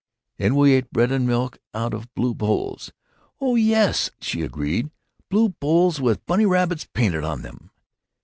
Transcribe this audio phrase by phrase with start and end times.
[0.39, 2.91] "And we ate bread and milk out of blue bowls!"
[3.39, 4.89] "Oh yes!" she agreed,
[5.29, 7.69] "blue bowls with bunny rabbits painted on them."